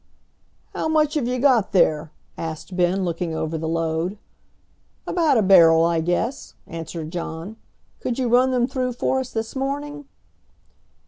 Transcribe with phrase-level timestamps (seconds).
[0.73, 4.17] "How much have you got there?" asked Ben, looking over the load.
[5.05, 7.55] "About a barrel, I guess," answered John
[7.99, 10.05] "Could you run them through for us this morning?"